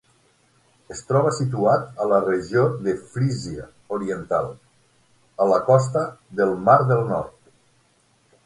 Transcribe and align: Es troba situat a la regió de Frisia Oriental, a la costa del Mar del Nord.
Es 0.93 1.01
troba 1.09 1.33
situat 1.39 2.01
a 2.05 2.07
la 2.13 2.21
regió 2.23 2.63
de 2.87 2.95
Frisia 3.13 3.67
Oriental, 3.99 4.49
a 5.45 5.49
la 5.53 5.63
costa 5.69 6.05
del 6.41 6.57
Mar 6.71 6.79
del 6.95 7.05
Nord. 7.13 7.39